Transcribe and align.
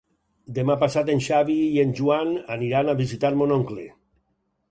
Demà 0.53 0.75
passat 0.83 1.11
en 1.15 1.19
Xavi 1.25 1.57
i 1.65 1.77
en 1.83 1.93
Joan 2.01 2.33
aniran 2.57 2.89
a 2.89 2.97
visitar 3.05 3.33
mon 3.43 3.53
oncle. 3.59 3.87